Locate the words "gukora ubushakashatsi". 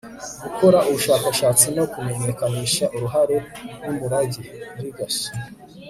0.43-1.65